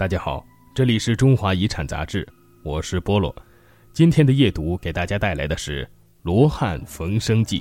[0.00, 0.42] 大家好，
[0.74, 2.26] 这里是中华遗产杂志，
[2.62, 3.36] 我是波洛。
[3.92, 5.84] 今天的夜读给大家带来的是
[6.22, 7.60] 《罗汉逢生记》。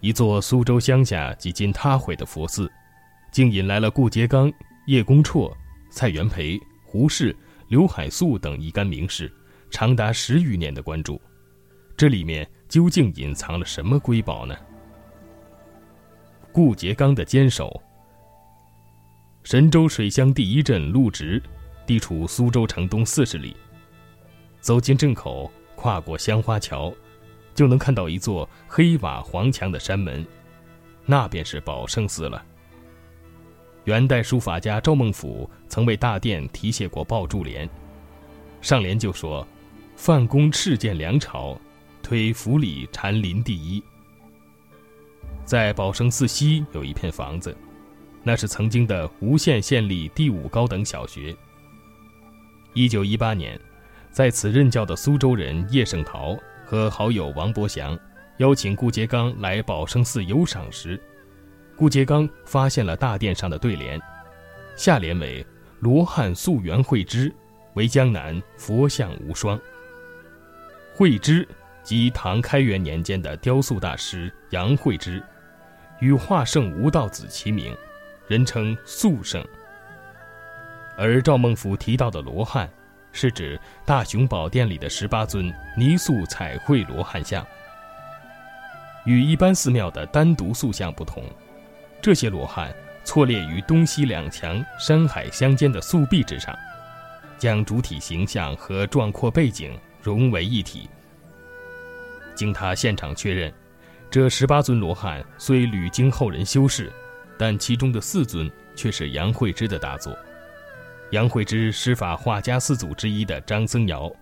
[0.00, 2.70] 一座苏州乡下几近塌毁的佛寺，
[3.32, 4.52] 竟引来了顾颉刚、
[4.86, 5.50] 叶公绰、
[5.90, 7.34] 蔡元培、胡适、
[7.68, 9.32] 刘海粟等一干名士，
[9.70, 11.18] 长达十余年的关注。
[11.96, 14.54] 这里面究竟隐藏了什么瑰宝呢？
[16.52, 17.82] 顾颉刚的坚守。
[19.44, 21.42] 神州水乡第一镇陆直，
[21.84, 23.56] 地处苏州城东四十里。
[24.60, 26.94] 走进镇口，跨过香花桥，
[27.52, 30.24] 就能看到一座黑瓦黄墙的山门，
[31.04, 32.40] 那便是宝生寺了。
[33.84, 37.68] 元代书法家赵孟俯曾为大殿题写过抱柱联，
[38.60, 39.44] 上联就说
[39.96, 41.58] ：“范公敕建梁朝，
[42.00, 43.82] 推府里禅林第一。”
[45.44, 47.54] 在宝生寺西有一片房子。
[48.22, 51.34] 那是曾经的吴县县立第五高等小学。
[52.72, 53.58] 一九一八年，
[54.10, 57.98] 在此任教的苏州人叶圣陶和好友王伯祥
[58.38, 61.00] 邀请顾颉刚来宝生寺游赏时，
[61.76, 64.00] 顾颉刚发现了大殿上的对联，
[64.76, 65.44] 下联为
[65.80, 67.32] “罗汉素缘慧之，
[67.74, 69.60] 为江南佛像无双”。
[70.94, 71.46] 慧之
[71.82, 75.22] 即唐开元年间的雕塑大师杨慧之，
[76.00, 77.74] 与画圣吴道子齐名。
[78.32, 79.46] 人称素圣，
[80.96, 82.66] 而赵孟俯提到的罗汉，
[83.12, 87.46] 是指大雄宝殿里的十八尊泥塑彩绘罗汉像。
[89.04, 91.22] 与一般寺庙的单独塑像不同，
[92.00, 92.74] 这些罗汉
[93.04, 96.56] 错列于东西两墙山海相间的素壁之上，
[97.36, 100.88] 将主体形象和壮阔背景融为一体。
[102.34, 103.52] 经他现场确认，
[104.10, 106.90] 这十八尊罗汉虽屡经后人修饰。
[107.38, 110.16] 但其中的四尊却是杨惠之的大作。
[111.10, 114.14] 杨惠之师法画家四祖之一的张僧繇，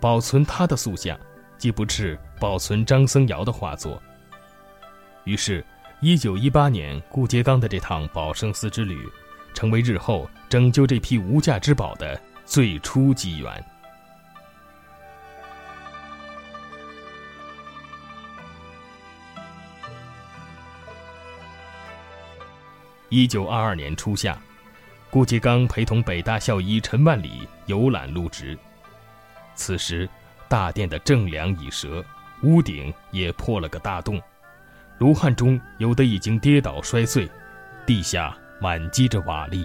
[0.00, 1.18] 保存他的塑像，
[1.58, 4.02] 既不啻保存张僧繇的画作。
[5.24, 5.64] 于是，
[6.00, 9.08] 一九一八年顾颉刚的这趟宝生寺之旅，
[9.52, 13.64] 成为日后拯救这批无价之宝的最初机缘。
[23.14, 24.36] 一九二二年初夏，
[25.08, 28.58] 顾颉刚陪同北大校医陈万里游览陆直。
[29.54, 30.08] 此时，
[30.48, 32.04] 大殿的正梁已折，
[32.42, 34.20] 屋顶也破了个大洞，
[34.98, 37.30] 罗汉中有的已经跌倒摔碎，
[37.86, 39.64] 地下满积着瓦砾。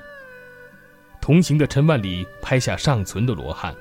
[1.20, 3.74] 同行的陈万里拍下尚存的罗汉，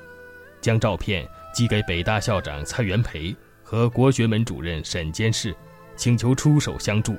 [0.59, 5.55] 将照片寄给北大校长蔡元培和国学门主任沈监事，
[5.95, 7.15] 请求出手相助。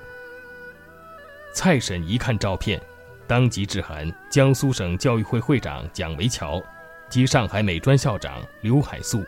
[1.52, 2.80] 蔡沈一看照片，
[3.26, 6.62] 当即致函江苏省教育会会长蒋维桥
[7.08, 9.24] 及上海美专校长刘海粟，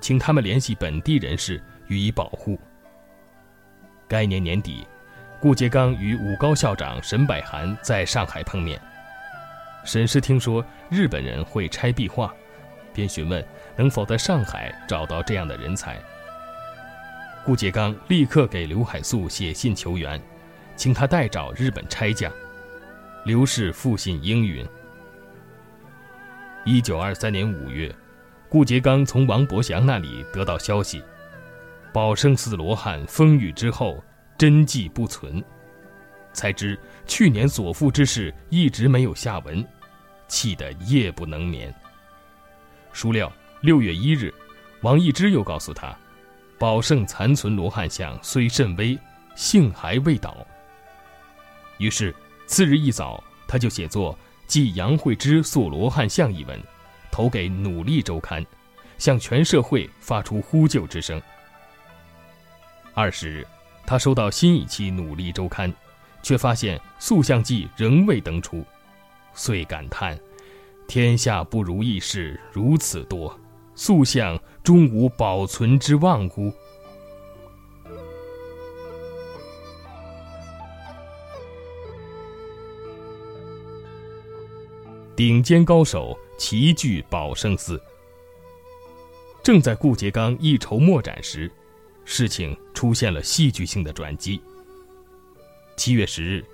[0.00, 2.58] 请他们联系本地人士予以保护。
[4.06, 4.86] 该年年底，
[5.40, 8.80] 顾颉刚与武高校长沈百涵在上海碰面。
[9.84, 12.32] 沈师听说日本人会拆壁画，
[12.94, 13.44] 便询问
[13.76, 15.98] 能否在上海找到这样的人才。
[17.44, 20.20] 顾颉刚立刻给刘海粟写信求援。
[20.78, 22.32] 请他代找日本差将。
[23.24, 24.66] 刘氏复信应允。
[26.64, 27.94] 一九二三年五月，
[28.48, 31.02] 顾颉刚从王伯祥那里得到消息，
[31.92, 34.02] 宝生寺罗汉风雨之后，
[34.38, 35.42] 真迹不存，
[36.32, 39.66] 才知去年所负之事一直没有下文，
[40.28, 41.74] 气得夜不能眠。
[42.92, 43.30] 孰料
[43.62, 44.32] 六月一日，
[44.82, 45.94] 王易之又告诉他，
[46.56, 48.96] 宝圣残存罗汉像虽甚微，
[49.34, 50.46] 幸还未倒。
[51.78, 52.14] 于是，
[52.46, 54.12] 次日一早，他就写作
[54.46, 56.60] 《记杨惠之塑罗汉像》一文，
[57.10, 58.42] 投给《努力周刊》，
[58.98, 61.20] 向全社会发出呼救之声。
[62.94, 63.46] 二十日，
[63.86, 65.72] 他收到新一期《努力周刊》，
[66.20, 68.64] 却发现塑像记仍未登出，
[69.34, 70.18] 遂感叹
[70.88, 73.38] ：“天下不如意事如此多，
[73.76, 76.52] 塑像终无保存之望乎？”
[85.18, 87.82] 顶尖高手齐聚宝生寺。
[89.42, 91.50] 正在顾颉刚一筹莫展时，
[92.04, 94.40] 事情出现了戏剧性的转机。
[95.76, 96.44] 七月十日，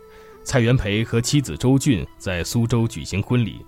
[0.45, 3.61] 蔡元培和妻子周俊在苏州举行婚礼，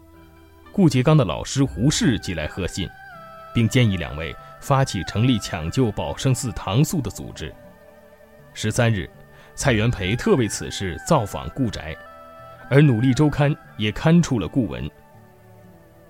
[0.72, 2.88] 顾颉刚的老师胡适寄来贺信，
[3.54, 7.54] 并建议两位发起成立抢救宝生寺唐塑的组织。
[8.54, 9.06] 十三日，
[9.54, 11.94] 蔡元培特为此事造访顾宅。
[12.68, 14.90] 而《努力周刊》也刊出了故文，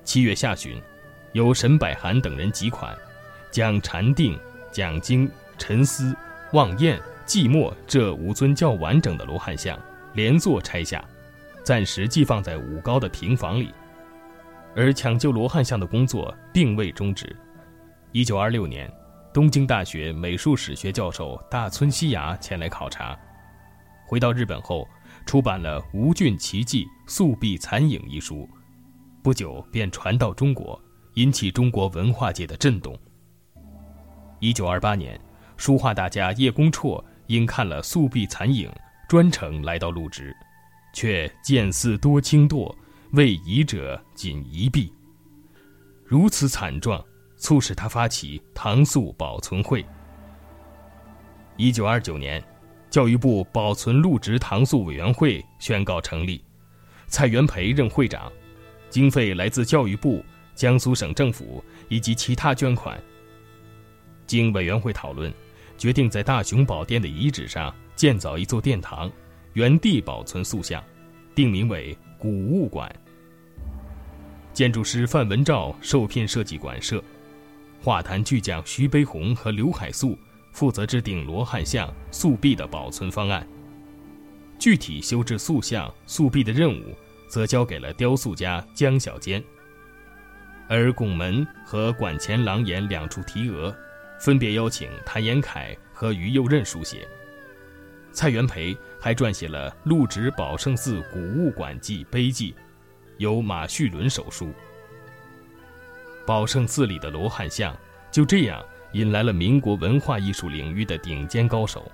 [0.05, 0.81] 七月下旬，
[1.32, 2.97] 由沈百涵等人集款，
[3.50, 4.38] 将禅定、
[4.73, 6.17] 讲经、沉思、
[6.55, 9.79] 望燕、寂寞这五尊较完整的罗汉像
[10.14, 11.05] 连座拆下，
[11.62, 13.70] 暂时寄放在武高的平房里。
[14.75, 17.37] 而抢救罗汉像的工作并未终止。
[18.12, 18.91] 一九二六年，
[19.31, 23.14] 东京大学美术史学教授大村西牙前来考察，
[24.06, 24.88] 回到日本后，
[25.26, 28.49] 出版了《吴郡奇迹素壁残影》一书，
[29.23, 30.81] 不久便传到中国，
[31.14, 32.96] 引起中国文化界的震动。
[34.38, 35.20] 一九二八年，
[35.56, 38.70] 书画大家叶公绰因看了《素壁残影》，
[39.08, 40.34] 专程来到陆直，
[40.94, 42.75] 却见似多轻堕。
[43.12, 44.93] 为遗者仅一臂，
[46.05, 47.02] 如此惨状，
[47.37, 49.87] 促使他发起唐塑保存会。
[51.56, 52.43] 一九二九年，
[52.96, 56.43] 教育部保存陆直唐塑委员会宣告成立，
[57.08, 58.32] 蔡元培任会长，
[58.88, 62.98] 经费来自教育部、江苏省政府以及其他捐款。
[64.26, 65.31] 经委员会讨论，
[65.76, 69.12] 决定在大雄宝殿的遗址上建造一座殿堂，
[69.52, 70.82] 原地保存塑像，
[71.34, 72.90] 定名为古物馆。
[74.54, 77.04] 建筑师范文照受聘设计馆舍，
[77.82, 80.19] 画坛巨匠徐悲鸿和刘海粟
[80.56, 83.47] 负责制定罗汉像塑壁的保存方案。
[84.58, 86.97] 具体修制塑像塑壁的任务，
[87.29, 89.44] 则交给了雕塑家江小坚。
[90.67, 93.76] 而拱门和馆前廊檐两处题额，
[94.19, 97.06] 分别邀请谭延闿和于右任书写。
[98.12, 102.55] 蔡元培还撰写了《陆直宝圣寺古物馆记》碑记。
[103.19, 104.52] 由马旭伦手书。
[106.26, 107.75] 宝圣寺里的罗汉像
[108.11, 108.62] 就这样
[108.96, 111.93] 引来了民国文化艺术领域的顶尖高手，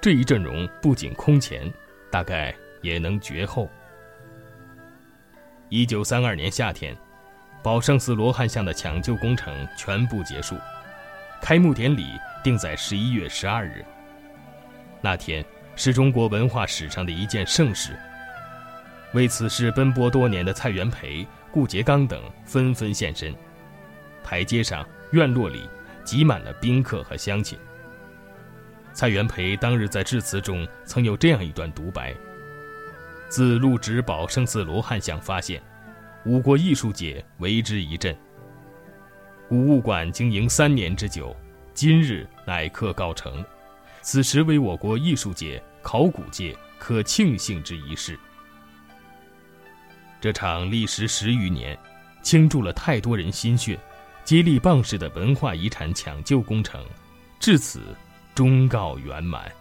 [0.00, 1.70] 这一阵容不仅空前，
[2.10, 3.68] 大概也能绝后。
[5.68, 6.96] 一九三二年夏天，
[7.62, 10.56] 宝圣寺罗汉像的抢救工程全部结束，
[11.42, 12.06] 开幕典礼
[12.42, 13.84] 定在十一月十二日。
[15.02, 15.44] 那天
[15.76, 17.94] 是中国文化史上的一件盛事。
[19.12, 23.34] 为此事奔波多年的蔡元培、顾颉刚等纷纷现身，
[24.24, 25.68] 台阶上、院落里
[26.04, 27.58] 挤满了宾客和乡亲。
[28.92, 32.14] 蔡元培当日在致辞中曾有这样一段独白
[33.28, 35.60] ：“自陆直宝圣寺罗汉像发现，
[36.24, 38.16] 我国艺术界为之一振。
[39.48, 41.34] 古物馆经营三年之久，
[41.74, 43.44] 今日乃刻告成，
[44.00, 48.18] 此时为我国艺术界、考古界可庆幸之一事。”
[50.20, 51.76] 这场历时十余年、
[52.22, 53.78] 倾注了太多人心血、
[54.24, 56.82] 接力棒式的文化遗产抢救工程，
[57.38, 57.94] 至此
[58.34, 59.52] 终告圆满。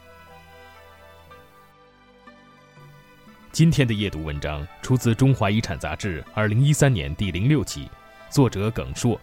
[3.51, 7.89] 今天的阅读文章出自《中华遗产》杂志二零一三年第零六期，
[8.30, 9.19] 作者耿硕，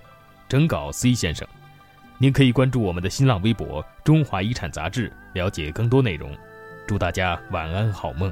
[0.46, 1.48] 整稿 C 先生。
[2.18, 6.36] 您可以关注我们的新浪微博“中华遗产杂志”，了解更多内容。
[6.86, 8.30] 祝大家晚安，好梦。